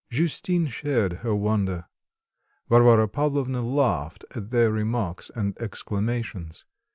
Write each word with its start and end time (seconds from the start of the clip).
Justine 0.09 0.65
shared 0.65 1.13
her 1.21 1.35
wonder. 1.35 1.85
Varvara 2.67 3.07
Pavlovna 3.07 3.61
laughed 3.61 4.25
at 4.31 4.49
their 4.49 4.71
remarks 4.71 5.29
and 5.35 5.55
exclamations. 5.61 6.65